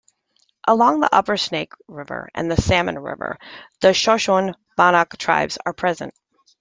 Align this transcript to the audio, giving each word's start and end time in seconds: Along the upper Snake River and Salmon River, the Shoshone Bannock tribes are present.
Along 0.67 0.99
the 0.99 1.13
upper 1.13 1.37
Snake 1.37 1.73
River 1.87 2.27
and 2.33 2.51
Salmon 2.57 2.97
River, 2.97 3.37
the 3.81 3.93
Shoshone 3.93 4.55
Bannock 4.75 5.15
tribes 5.19 5.59
are 5.63 5.73
present. 5.73 6.15